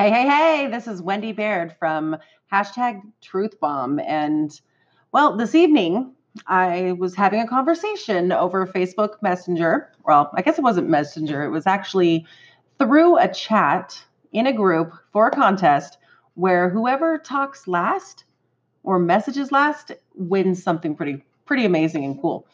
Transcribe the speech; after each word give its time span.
Hey, 0.00 0.12
hey, 0.12 0.28
hey, 0.28 0.68
this 0.68 0.86
is 0.86 1.02
Wendy 1.02 1.32
Baird 1.32 1.74
from 1.76 2.16
hashtag 2.52 3.02
Truth 3.20 3.58
Bomb. 3.58 3.98
And 3.98 4.48
well, 5.10 5.36
this 5.36 5.56
evening 5.56 6.12
I 6.46 6.92
was 6.92 7.16
having 7.16 7.40
a 7.40 7.48
conversation 7.48 8.30
over 8.30 8.64
Facebook 8.64 9.20
Messenger. 9.22 9.90
Well, 10.04 10.30
I 10.34 10.42
guess 10.42 10.56
it 10.56 10.62
wasn't 10.62 10.88
Messenger, 10.88 11.42
it 11.42 11.50
was 11.50 11.66
actually 11.66 12.24
through 12.78 13.18
a 13.18 13.26
chat 13.26 14.00
in 14.30 14.46
a 14.46 14.52
group 14.52 14.92
for 15.12 15.26
a 15.26 15.30
contest 15.32 15.98
where 16.34 16.70
whoever 16.70 17.18
talks 17.18 17.66
last 17.66 18.22
or 18.84 19.00
messages 19.00 19.50
last 19.50 19.90
wins 20.14 20.62
something 20.62 20.94
pretty 20.94 21.24
pretty 21.44 21.64
amazing 21.64 22.04
and 22.04 22.22
cool. 22.22 22.46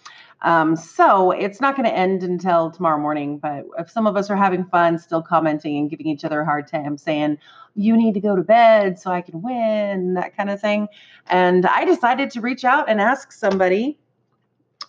Um, 0.44 0.76
so 0.76 1.30
it's 1.30 1.60
not 1.60 1.74
going 1.74 1.88
to 1.88 1.96
end 1.96 2.22
until 2.22 2.70
tomorrow 2.70 3.00
morning. 3.00 3.38
But 3.38 3.64
if 3.78 3.90
some 3.90 4.06
of 4.06 4.14
us 4.14 4.28
are 4.28 4.36
having 4.36 4.66
fun, 4.66 4.98
still 4.98 5.22
commenting 5.22 5.78
and 5.78 5.90
giving 5.90 6.06
each 6.06 6.24
other 6.24 6.42
a 6.42 6.44
hard 6.44 6.68
time, 6.68 6.98
saying, 6.98 7.38
you 7.74 7.96
need 7.96 8.12
to 8.14 8.20
go 8.20 8.36
to 8.36 8.42
bed 8.42 9.00
so 9.00 9.10
I 9.10 9.22
can 9.22 9.40
win, 9.40 10.14
that 10.14 10.36
kind 10.36 10.50
of 10.50 10.60
thing. 10.60 10.88
And 11.28 11.66
I 11.66 11.86
decided 11.86 12.30
to 12.32 12.42
reach 12.42 12.64
out 12.64 12.90
and 12.90 13.00
ask 13.00 13.32
somebody, 13.32 13.98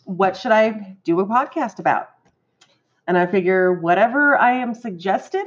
what 0.03 0.35
should 0.35 0.51
I 0.51 0.97
do 1.05 1.21
a 1.21 1.25
podcast 1.25 1.79
about? 1.79 2.09
And 3.07 3.17
I 3.17 3.25
figure 3.25 3.73
whatever 3.73 4.37
I 4.37 4.51
am 4.51 4.73
suggested 4.73 5.45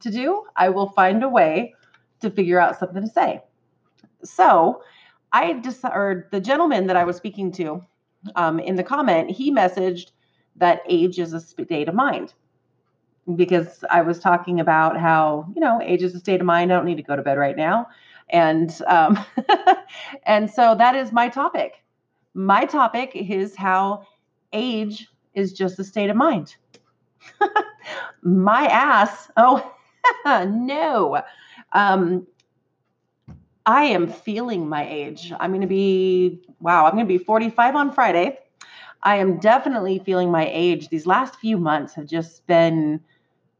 to 0.00 0.10
do, 0.10 0.44
I 0.56 0.70
will 0.70 0.88
find 0.88 1.22
a 1.22 1.28
way 1.28 1.74
to 2.20 2.30
figure 2.30 2.58
out 2.58 2.78
something 2.78 3.02
to 3.02 3.08
say. 3.08 3.42
So 4.24 4.82
I 5.32 5.60
or 5.84 6.28
the 6.30 6.40
gentleman 6.40 6.86
that 6.86 6.96
I 6.96 7.04
was 7.04 7.16
speaking 7.16 7.52
to, 7.52 7.84
um, 8.36 8.58
in 8.58 8.76
the 8.76 8.82
comment, 8.84 9.30
he 9.30 9.52
messaged 9.52 10.10
that 10.56 10.82
age 10.88 11.18
is 11.18 11.32
a 11.32 11.40
state 11.40 11.88
of 11.88 11.94
mind 11.94 12.34
because 13.36 13.84
I 13.90 14.02
was 14.02 14.18
talking 14.18 14.60
about 14.60 14.98
how 14.98 15.46
you 15.54 15.60
know 15.60 15.80
age 15.82 16.02
is 16.02 16.14
a 16.14 16.18
state 16.18 16.40
of 16.40 16.46
mind. 16.46 16.72
I 16.72 16.76
don't 16.76 16.84
need 16.84 16.96
to 16.96 17.02
go 17.02 17.16
to 17.16 17.22
bed 17.22 17.38
right 17.38 17.56
now, 17.56 17.88
and 18.30 18.76
um, 18.86 19.18
and 20.26 20.50
so 20.50 20.74
that 20.76 20.94
is 20.94 21.12
my 21.12 21.28
topic. 21.28 21.82
My 22.34 22.64
topic 22.64 23.12
is 23.14 23.54
how 23.56 24.06
age 24.52 25.08
is 25.34 25.52
just 25.52 25.78
a 25.78 25.84
state 25.84 26.10
of 26.10 26.16
mind. 26.16 26.56
my 28.22 28.66
ass. 28.66 29.30
Oh 29.36 29.72
no. 30.48 31.22
Um, 31.72 32.26
I 33.66 33.84
am 33.84 34.08
feeling 34.08 34.68
my 34.68 34.88
age. 34.88 35.32
I'm 35.38 35.50
going 35.50 35.60
to 35.60 35.66
be, 35.66 36.40
wow, 36.60 36.84
I'm 36.86 36.92
going 36.92 37.06
to 37.06 37.18
be 37.18 37.22
45 37.22 37.76
on 37.76 37.92
Friday. 37.92 38.38
I 39.02 39.16
am 39.16 39.38
definitely 39.38 40.00
feeling 40.00 40.30
my 40.30 40.48
age. 40.50 40.88
These 40.88 41.06
last 41.06 41.36
few 41.36 41.58
months 41.58 41.94
have 41.94 42.06
just 42.06 42.46
been 42.46 43.00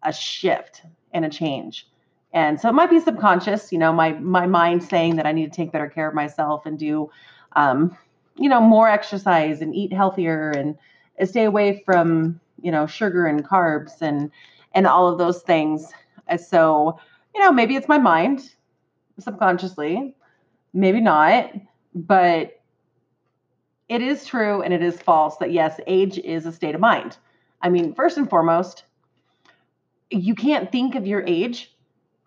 a 0.03 0.13
shift 0.13 0.83
and 1.13 1.25
a 1.25 1.29
change. 1.29 1.89
And 2.33 2.61
so 2.61 2.69
it 2.69 2.73
might 2.73 2.91
be 2.91 3.01
subconscious, 3.01 3.73
you 3.73 3.79
know, 3.79 3.93
my 3.93 4.13
my 4.13 4.47
mind 4.47 4.83
saying 4.83 5.17
that 5.17 5.27
I 5.27 5.33
need 5.33 5.53
to 5.53 5.57
take 5.57 5.71
better 5.71 5.89
care 5.89 6.09
of 6.09 6.15
myself 6.15 6.65
and 6.65 6.79
do 6.79 7.11
um, 7.55 7.97
you 8.37 8.49
know, 8.49 8.61
more 8.61 8.89
exercise 8.89 9.61
and 9.61 9.75
eat 9.75 9.93
healthier 9.93 10.51
and 10.51 10.77
stay 11.29 11.45
away 11.45 11.83
from, 11.85 12.41
you 12.63 12.73
know, 12.73 12.87
sugar 12.87 13.27
and 13.27 13.47
carbs 13.47 14.01
and 14.01 14.31
and 14.75 14.87
all 14.87 15.09
of 15.09 15.19
those 15.19 15.43
things. 15.43 15.93
So, 16.39 16.99
you 17.35 17.41
know, 17.43 17.53
maybe 17.53 17.77
it's 17.77 17.89
my 17.89 17.99
mind 17.99 18.49
subconsciously, 19.19 20.15
maybe 20.73 21.01
not, 21.01 21.53
but 21.95 22.61
it 23.89 24.03
is 24.03 24.25
true 24.25 24.63
and 24.63 24.73
it 24.73 24.83
is 24.83 25.01
false 25.01 25.37
that 25.39 25.53
yes, 25.53 25.79
age 25.87 26.19
is 26.19 26.47
a 26.47 26.53
state 26.53 26.75
of 26.75 26.81
mind. 26.81 27.17
I 27.61 27.69
mean, 27.69 27.95
first 27.95 28.17
and 28.17 28.29
foremost, 28.29 28.85
you 30.11 30.35
can't 30.35 30.73
think 30.73 30.95
of 30.95 31.07
your 31.07 31.23
age 31.27 31.75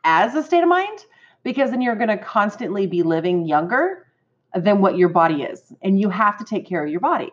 as 0.03 0.35
a 0.35 0.43
state 0.43 0.61
of 0.61 0.69
mind 0.69 1.05
because 1.43 1.71
then 1.71 1.81
you're 1.81 1.95
going 1.95 2.09
to 2.09 2.17
constantly 2.17 2.87
be 2.87 3.03
living 3.03 3.45
younger 3.45 4.05
than 4.55 4.79
what 4.79 4.97
your 4.97 5.09
body 5.09 5.43
is. 5.43 5.73
And 5.81 5.99
you 5.99 6.09
have 6.09 6.37
to 6.37 6.45
take 6.45 6.67
care 6.67 6.83
of 6.83 6.89
your 6.89 6.99
body. 6.99 7.31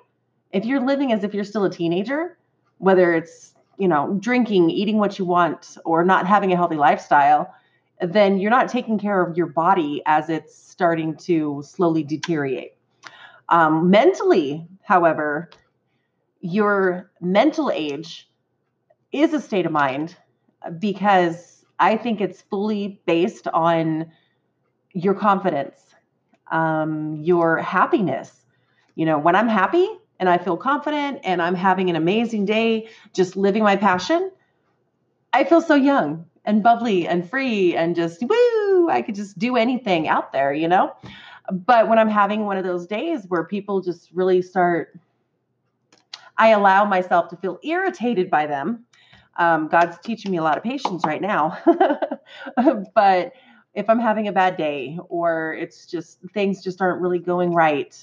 If 0.51 0.65
you're 0.65 0.81
living 0.81 1.13
as 1.13 1.25
if 1.25 1.33
you're 1.33 1.45
still 1.45 1.65
a 1.65 1.71
teenager, 1.71 2.37
whether 2.79 3.15
it's, 3.15 3.55
you 3.79 3.89
know, 3.89 4.17
drinking, 4.21 4.71
eating 4.71 4.99
what 4.99 5.19
you 5.19 5.25
want, 5.25 5.79
or 5.85 6.05
not 6.05 6.27
having 6.27 6.53
a 6.53 6.57
healthy 6.57 6.77
lifestyle, 6.77 7.55
then 8.03 8.39
you're 8.39 8.51
not 8.51 8.69
taking 8.69 8.99
care 8.99 9.23
of 9.23 9.37
your 9.37 9.47
body 9.47 10.03
as 10.07 10.29
it's 10.29 10.55
starting 10.55 11.17
to 11.17 11.63
slowly 11.65 12.03
deteriorate. 12.03 12.75
Um, 13.49 13.91
mentally, 13.91 14.67
however, 14.83 15.51
your 16.41 17.11
mental 17.21 17.71
age 17.71 18.29
is 19.13 19.33
a 19.33 19.41
state 19.41 19.67
of 19.67 19.73
mind 19.73 20.17
because 20.79 21.65
I 21.79 21.97
think 21.97 22.21
it's 22.21 22.43
fully 22.43 23.01
based 23.07 23.47
on 23.49 24.11
your 24.93 25.15
confidence, 25.15 25.79
um, 26.51 27.17
your 27.17 27.59
happiness. 27.59 28.33
You 28.95 29.07
know, 29.07 29.19
when 29.19 29.37
I'm 29.37 29.49
happy 29.49 29.89
and 30.19 30.29
I 30.29 30.39
feel 30.39 30.57
confident 30.57 31.21
and 31.25 31.41
I'm 31.41 31.55
having 31.55 31.91
an 31.91 31.97
amazing 31.97 32.47
day, 32.47 32.89
just 33.13 33.37
living 33.37 33.63
my 33.63 33.77
passion, 33.77 34.31
I 35.33 35.45
feel 35.45 35.61
so 35.61 35.75
young 35.75 36.27
and 36.45 36.63
bubbly 36.63 37.07
and 37.07 37.29
free 37.29 37.77
and 37.77 37.95
just 37.95 38.23
woo, 38.23 38.91
I 38.91 39.03
could 39.03 39.15
just 39.15 39.39
do 39.39 39.57
anything 39.57 40.09
out 40.09 40.33
there, 40.33 40.53
you 40.53 40.69
know? 40.69 40.95
But 41.51 41.89
when 41.89 41.99
I'm 41.99 42.09
having 42.09 42.47
one 42.47 42.57
of 42.57 42.65
those 42.65 42.87
days 42.87 43.25
where 43.29 43.45
people 43.45 43.81
just 43.81 44.11
really 44.13 44.43
start, 44.43 44.99
I 46.39 46.49
allow 46.49 46.85
myself 46.85 47.29
to 47.29 47.37
feel 47.37 47.59
irritated 47.63 48.31
by 48.31 48.47
them. 48.47 48.85
Um, 49.37 49.69
God's 49.69 49.99
teaching 49.99 50.31
me 50.31 50.39
a 50.39 50.43
lot 50.43 50.57
of 50.57 50.63
patience 50.63 51.05
right 51.05 51.21
now. 51.23 51.59
but 52.95 53.33
if 53.75 53.89
I'm 53.89 53.99
having 53.99 54.29
a 54.29 54.33
bad 54.33 54.57
day 54.57 54.99
or 55.09 55.55
it's 55.55 55.87
just 55.87 56.19
things 56.35 56.63
just 56.63 56.81
aren't 56.81 57.01
really 57.01 57.19
going 57.19 57.55
right, 57.55 57.97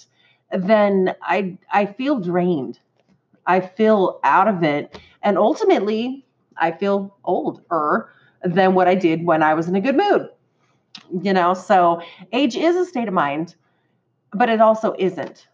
then 0.52 1.16
I 1.22 1.58
I 1.72 1.86
feel 1.86 2.20
drained. 2.20 2.80
I 3.46 3.60
feel 3.60 4.20
out 4.24 4.48
of 4.48 4.64
it. 4.64 5.00
And 5.22 5.38
ultimately, 5.38 6.26
I 6.58 6.72
feel 6.72 7.16
older 7.24 8.10
than 8.44 8.74
what 8.74 8.88
I 8.88 8.96
did 8.96 9.26
when 9.26 9.44
I 9.44 9.54
was 9.54 9.68
in 9.68 9.76
a 9.76 9.82
good 9.82 9.98
mood. 9.98 10.30
You 11.22 11.34
know, 11.34 11.54
so 11.54 12.02
age 12.34 12.56
is 12.56 12.76
a 12.76 12.86
state 12.86 13.08
of 13.08 13.14
mind, 13.14 13.56
but 14.34 14.50
it 14.50 14.62
also 14.62 14.96
isn't 14.98 15.48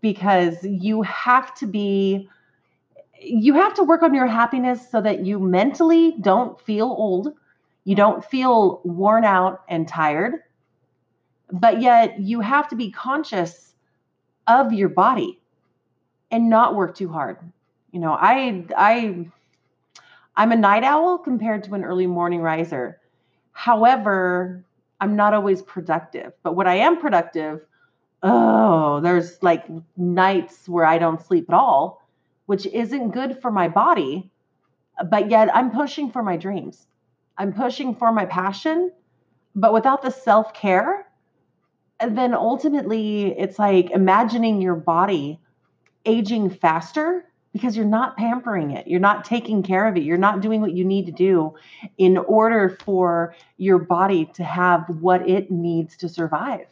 because 0.00 0.56
you 0.62 1.02
have 1.02 1.54
to 1.56 1.66
be 1.66 2.28
you 3.22 3.52
have 3.54 3.74
to 3.74 3.84
work 3.84 4.02
on 4.02 4.14
your 4.14 4.26
happiness 4.26 4.90
so 4.90 5.00
that 5.02 5.26
you 5.26 5.38
mentally 5.38 6.14
don't 6.22 6.58
feel 6.58 6.86
old, 6.86 7.34
you 7.84 7.94
don't 7.94 8.24
feel 8.24 8.80
worn 8.82 9.24
out 9.24 9.62
and 9.68 9.86
tired, 9.86 10.36
but 11.52 11.82
yet 11.82 12.18
you 12.18 12.40
have 12.40 12.66
to 12.68 12.76
be 12.76 12.90
conscious 12.90 13.74
of 14.46 14.72
your 14.72 14.88
body 14.88 15.38
and 16.30 16.48
not 16.48 16.74
work 16.74 16.96
too 16.96 17.08
hard. 17.10 17.38
You 17.92 18.00
know, 18.00 18.16
I 18.18 18.64
I 18.76 19.26
I'm 20.40 20.52
a 20.52 20.56
night 20.56 20.84
owl 20.84 21.18
compared 21.18 21.64
to 21.64 21.74
an 21.74 21.84
early 21.84 22.06
morning 22.06 22.40
riser. 22.40 22.98
However, 23.52 24.64
I'm 24.98 25.14
not 25.14 25.34
always 25.34 25.60
productive. 25.60 26.32
But 26.42 26.56
when 26.56 26.66
I 26.66 26.76
am 26.76 26.98
productive, 26.98 27.60
oh, 28.22 29.00
there's 29.00 29.42
like 29.42 29.66
nights 29.98 30.66
where 30.66 30.86
I 30.86 30.96
don't 30.96 31.20
sleep 31.20 31.44
at 31.50 31.54
all, 31.54 32.08
which 32.46 32.64
isn't 32.64 33.10
good 33.10 33.42
for 33.42 33.50
my 33.50 33.68
body. 33.68 34.30
But 35.10 35.30
yet 35.30 35.54
I'm 35.54 35.72
pushing 35.72 36.10
for 36.10 36.22
my 36.22 36.38
dreams. 36.38 36.86
I'm 37.36 37.52
pushing 37.52 37.94
for 37.94 38.10
my 38.10 38.24
passion. 38.24 38.92
But 39.54 39.74
without 39.74 40.00
the 40.00 40.10
self 40.10 40.54
care, 40.54 41.06
then 42.00 42.32
ultimately 42.32 43.38
it's 43.38 43.58
like 43.58 43.90
imagining 43.90 44.62
your 44.62 44.76
body 44.76 45.38
aging 46.06 46.48
faster 46.48 47.26
because 47.52 47.76
you're 47.76 47.86
not 47.86 48.16
pampering 48.16 48.70
it. 48.70 48.86
You're 48.86 49.00
not 49.00 49.24
taking 49.24 49.62
care 49.62 49.88
of 49.88 49.96
it. 49.96 50.02
You're 50.02 50.18
not 50.18 50.40
doing 50.40 50.60
what 50.60 50.72
you 50.72 50.84
need 50.84 51.06
to 51.06 51.12
do 51.12 51.54
in 51.98 52.16
order 52.16 52.78
for 52.84 53.34
your 53.56 53.78
body 53.78 54.26
to 54.34 54.44
have 54.44 54.84
what 55.00 55.28
it 55.28 55.50
needs 55.50 55.96
to 55.98 56.08
survive. 56.08 56.66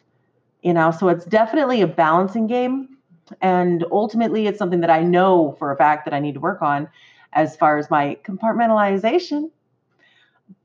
You 0.63 0.75
know, 0.75 0.91
so 0.91 1.09
it's 1.09 1.25
definitely 1.25 1.83
a 1.83 1.87
balancing 1.87 2.47
game. 2.47 2.97
And 3.41 3.85
ultimately, 3.91 4.47
it's 4.47 4.59
something 4.59 4.81
that 4.81 4.91
I 4.91 5.03
know 5.03 5.57
for 5.59 5.73
a 5.73 5.77
fact 5.77 6.05
that 6.05 6.15
I 6.15 6.21
need 6.21 6.35
to 6.35 6.41
work 6.41 6.63
on 6.63 6.89
as 7.33 7.57
far 7.57 7.77
as 7.79 7.91
my 7.91 8.17
compartmentalization. 8.25 9.51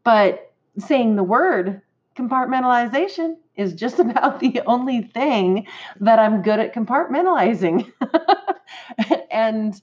But 0.04 0.52
saying 0.78 1.16
the 1.16 1.24
word 1.24 1.82
compartmentalization 2.16 3.36
is 3.56 3.74
just 3.74 4.00
about 4.00 4.40
the 4.40 4.62
only 4.66 5.02
thing 5.02 5.68
that 6.00 6.20
I'm 6.20 6.42
good 6.42 6.60
at 6.60 6.74
compartmentalizing. 6.74 7.92
and 9.32 9.82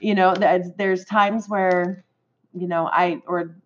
you 0.00 0.14
know 0.14 0.34
there's 0.76 1.04
times 1.04 1.48
where 1.48 2.04
you 2.54 2.66
know 2.66 2.88
i 2.92 3.20
or 3.26 3.56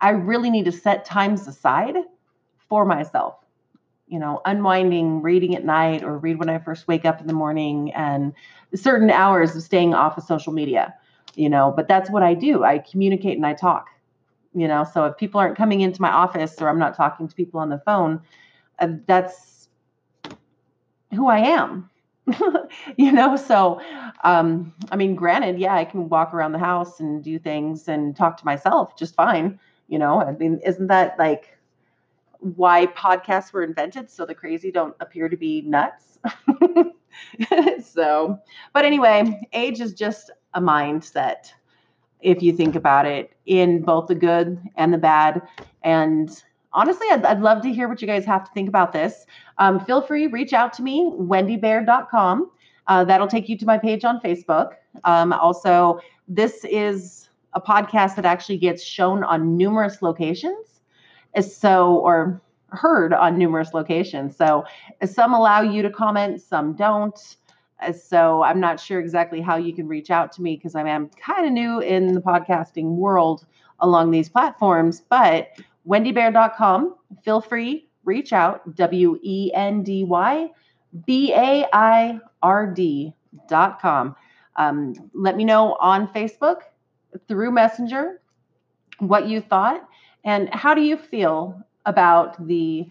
i 0.00 0.10
really 0.10 0.50
need 0.50 0.64
to 0.64 0.72
set 0.72 1.04
times 1.04 1.46
aside 1.46 1.96
for 2.68 2.84
myself 2.84 3.36
you 4.06 4.18
know 4.18 4.40
unwinding 4.44 5.22
reading 5.22 5.54
at 5.54 5.64
night 5.64 6.02
or 6.02 6.18
read 6.18 6.38
when 6.38 6.48
i 6.48 6.58
first 6.58 6.88
wake 6.88 7.04
up 7.04 7.20
in 7.20 7.26
the 7.26 7.32
morning 7.32 7.92
and 7.94 8.32
certain 8.74 9.10
hours 9.10 9.54
of 9.56 9.62
staying 9.62 9.94
off 9.94 10.18
of 10.18 10.24
social 10.24 10.52
media 10.52 10.94
you 11.34 11.48
know 11.48 11.72
but 11.74 11.88
that's 11.88 12.10
what 12.10 12.22
i 12.22 12.34
do 12.34 12.64
i 12.64 12.78
communicate 12.78 13.36
and 13.36 13.46
i 13.46 13.54
talk 13.54 13.88
you 14.54 14.68
know. 14.68 14.84
So 14.84 15.04
if 15.06 15.16
people 15.16 15.40
aren't 15.40 15.56
coming 15.56 15.80
into 15.80 16.00
my 16.00 16.10
office 16.10 16.60
or 16.60 16.68
I'm 16.68 16.78
not 16.78 16.96
talking 16.96 17.28
to 17.28 17.34
people 17.34 17.60
on 17.60 17.68
the 17.68 17.78
phone, 17.84 18.20
uh, 18.78 18.88
that's 19.06 19.68
who 21.12 21.28
I 21.28 21.38
am. 21.38 21.90
you 22.96 23.12
know, 23.12 23.36
so 23.36 23.80
um, 24.22 24.72
I 24.90 24.96
mean, 24.96 25.14
granted, 25.14 25.58
yeah, 25.58 25.74
I 25.74 25.84
can 25.84 26.08
walk 26.08 26.32
around 26.32 26.52
the 26.52 26.58
house 26.58 27.00
and 27.00 27.22
do 27.22 27.38
things 27.38 27.88
and 27.88 28.16
talk 28.16 28.36
to 28.38 28.44
myself 28.44 28.96
just 28.96 29.14
fine. 29.14 29.58
You 29.88 29.98
know, 29.98 30.20
I 30.20 30.32
mean, 30.32 30.60
isn't 30.64 30.86
that 30.86 31.18
like 31.18 31.58
why 32.38 32.86
podcasts 32.86 33.52
were 33.52 33.62
invented? 33.62 34.10
So 34.10 34.24
the 34.26 34.34
crazy 34.34 34.70
don't 34.70 34.94
appear 35.00 35.28
to 35.28 35.36
be 35.36 35.62
nuts. 35.62 36.18
so, 37.84 38.38
but 38.72 38.84
anyway, 38.84 39.46
age 39.52 39.80
is 39.80 39.92
just 39.92 40.30
a 40.54 40.60
mindset 40.60 41.52
if 42.20 42.42
you 42.42 42.52
think 42.52 42.74
about 42.74 43.06
it 43.06 43.32
in 43.44 43.82
both 43.82 44.08
the 44.08 44.14
good 44.14 44.58
and 44.76 44.92
the 44.92 44.98
bad. 44.98 45.42
And 45.82 46.42
honestly, 46.74 47.06
I'd, 47.10 47.24
I'd 47.24 47.40
love 47.40 47.62
to 47.62 47.72
hear 47.72 47.88
what 47.88 48.02
you 48.02 48.06
guys 48.06 48.24
have 48.26 48.44
to 48.44 48.50
think 48.52 48.68
about 48.68 48.92
this. 48.92 49.26
Um, 49.58 49.80
feel 49.80 50.02
free, 50.02 50.26
reach 50.26 50.52
out 50.52 50.72
to 50.74 50.82
me, 50.82 51.10
wendybaird.com. 51.14 52.50
Uh, 52.86 53.04
that'll 53.04 53.28
take 53.28 53.48
you 53.48 53.56
to 53.56 53.64
my 53.64 53.78
page 53.78 54.04
on 54.04 54.20
Facebook. 54.20 54.74
Um, 55.04 55.32
also, 55.32 56.00
this 56.28 56.64
is 56.64 57.30
a 57.54 57.60
podcast 57.60 58.16
that 58.16 58.24
actually 58.24 58.58
gets 58.58 58.82
shown 58.82 59.24
on 59.24 59.56
numerous 59.56 60.02
locations. 60.02 60.80
So, 61.40 61.96
or 61.96 62.40
heard 62.68 63.12
on 63.12 63.38
numerous 63.38 63.72
locations. 63.72 64.36
So, 64.36 64.64
some 65.04 65.32
allow 65.32 65.62
you 65.62 65.82
to 65.82 65.90
comment, 65.90 66.42
some 66.42 66.74
don't. 66.74 67.36
So, 67.96 68.42
I'm 68.42 68.60
not 68.60 68.78
sure 68.78 69.00
exactly 69.00 69.40
how 69.40 69.56
you 69.56 69.72
can 69.72 69.88
reach 69.88 70.10
out 70.10 70.30
to 70.32 70.42
me 70.42 70.56
because 70.56 70.74
I 70.74 70.86
am 70.88 71.08
kind 71.20 71.46
of 71.46 71.52
new 71.52 71.80
in 71.80 72.14
the 72.14 72.20
podcasting 72.20 72.96
world 72.96 73.46
along 73.80 74.10
these 74.10 74.28
platforms. 74.28 75.02
But 75.08 75.48
wendybaird.com, 75.88 76.96
feel 77.24 77.40
free, 77.40 77.88
reach 78.04 78.32
out, 78.32 78.74
W 78.76 79.18
E 79.22 79.52
N 79.54 79.82
D 79.82 80.04
Y 80.04 80.50
B 81.06 81.32
A 81.34 81.66
I 81.72 82.20
R 82.42 82.66
D.com. 82.66 84.16
Um, 84.56 84.94
let 85.14 85.36
me 85.36 85.44
know 85.44 85.74
on 85.80 86.08
Facebook 86.08 86.58
through 87.28 87.50
Messenger 87.50 88.20
what 88.98 89.26
you 89.26 89.40
thought 89.40 89.88
and 90.24 90.48
how 90.54 90.74
do 90.74 90.80
you 90.80 90.96
feel 90.96 91.60
about 91.86 92.46
the 92.46 92.86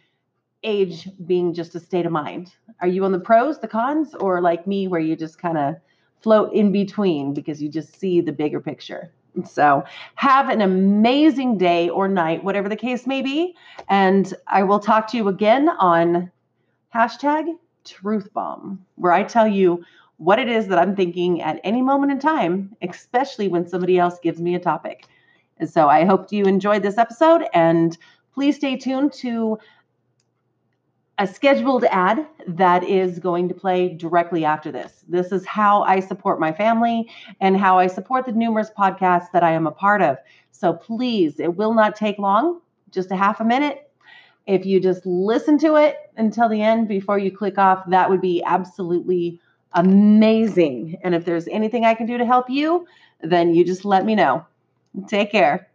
age 0.63 1.09
being 1.25 1.53
just 1.53 1.75
a 1.75 1.79
state 1.79 2.05
of 2.05 2.11
mind? 2.11 2.53
Are 2.81 2.87
you 2.87 3.03
on 3.05 3.11
the 3.11 3.19
pros, 3.19 3.59
the 3.59 3.67
cons, 3.67 4.13
or 4.15 4.41
like 4.41 4.67
me, 4.67 4.87
where 4.87 5.01
you 5.01 5.15
just 5.15 5.37
kind 5.39 5.57
of 5.57 5.75
float 6.21 6.53
in 6.53 6.71
between 6.71 7.33
because 7.33 7.61
you 7.61 7.69
just 7.69 7.99
see 7.99 8.21
the 8.21 8.31
bigger 8.31 8.59
picture? 8.59 9.11
So, 9.45 9.83
have 10.15 10.49
an 10.49 10.61
amazing 10.61 11.57
day 11.57 11.89
or 11.89 12.07
night, 12.07 12.43
whatever 12.43 12.69
the 12.69 12.75
case 12.75 13.07
may 13.07 13.21
be. 13.21 13.55
And 13.89 14.31
I 14.47 14.63
will 14.63 14.79
talk 14.79 15.07
to 15.09 15.17
you 15.17 15.27
again 15.27 15.69
on 15.69 16.31
hashtag 16.93 17.47
truth 17.83 18.31
bomb, 18.33 18.85
where 18.95 19.11
I 19.11 19.23
tell 19.23 19.47
you 19.47 19.83
what 20.17 20.39
it 20.39 20.47
is 20.47 20.67
that 20.67 20.79
I'm 20.79 20.95
thinking 20.95 21.41
at 21.41 21.59
any 21.63 21.81
moment 21.81 22.11
in 22.11 22.19
time, 22.19 22.75
especially 22.81 23.47
when 23.47 23.67
somebody 23.67 23.97
else 23.97 24.19
gives 24.19 24.39
me 24.39 24.55
a 24.55 24.59
topic. 24.59 25.05
And 25.57 25.69
so 25.69 25.89
I 25.89 26.05
hope 26.05 26.31
you 26.31 26.45
enjoyed 26.45 26.83
this 26.83 26.97
episode 26.97 27.43
and 27.53 27.97
please 28.33 28.55
stay 28.55 28.77
tuned 28.77 29.13
to 29.13 29.57
a 31.19 31.27
scheduled 31.27 31.83
ad 31.85 32.25
that 32.47 32.83
is 32.83 33.19
going 33.19 33.47
to 33.47 33.53
play 33.53 33.89
directly 33.89 34.45
after 34.45 34.71
this. 34.71 35.03
This 35.07 35.31
is 35.31 35.45
how 35.45 35.83
I 35.83 35.99
support 35.99 36.39
my 36.39 36.51
family 36.51 37.09
and 37.39 37.55
how 37.55 37.77
I 37.77 37.87
support 37.87 38.25
the 38.25 38.31
numerous 38.31 38.71
podcasts 38.77 39.31
that 39.31 39.43
I 39.43 39.51
am 39.51 39.67
a 39.67 39.71
part 39.71 40.01
of. 40.01 40.17
So 40.51 40.73
please, 40.73 41.39
it 41.39 41.55
will 41.55 41.73
not 41.73 41.95
take 41.95 42.17
long, 42.17 42.61
just 42.91 43.11
a 43.11 43.15
half 43.15 43.39
a 43.39 43.45
minute. 43.45 43.91
If 44.47 44.65
you 44.65 44.79
just 44.79 45.05
listen 45.05 45.57
to 45.59 45.75
it 45.75 45.97
until 46.17 46.49
the 46.49 46.61
end 46.61 46.87
before 46.87 47.19
you 47.19 47.31
click 47.31 47.57
off, 47.57 47.83
that 47.89 48.09
would 48.09 48.21
be 48.21 48.43
absolutely 48.43 49.39
amazing. 49.73 50.99
And 51.03 51.13
if 51.13 51.25
there's 51.25 51.47
anything 51.47 51.85
I 51.85 51.93
can 51.93 52.07
do 52.07 52.17
to 52.17 52.25
help 52.25 52.49
you, 52.49 52.87
then 53.21 53.53
you 53.53 53.63
just 53.63 53.85
let 53.85 54.03
me 54.03 54.15
know. 54.15 54.45
Take 55.07 55.31
care. 55.31 55.69